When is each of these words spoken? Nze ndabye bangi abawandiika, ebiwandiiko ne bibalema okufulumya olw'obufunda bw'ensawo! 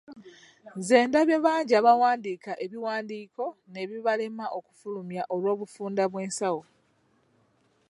Nze 0.77 0.97
ndabye 1.07 1.37
bangi 1.45 1.73
abawandiika, 1.79 2.51
ebiwandiiko 2.65 3.45
ne 3.71 3.83
bibalema 3.89 4.45
okufulumya 4.57 5.23
olw'obufunda 5.33 6.03
bw'ensawo! 6.11 6.61